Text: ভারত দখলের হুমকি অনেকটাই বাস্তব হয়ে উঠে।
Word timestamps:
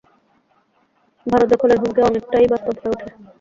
ভারত 1.25 1.47
দখলের 1.51 1.77
হুমকি 1.81 2.01
অনেকটাই 2.01 2.45
বাস্তব 2.51 2.75
হয়ে 2.75 2.93
উঠে। 2.93 3.07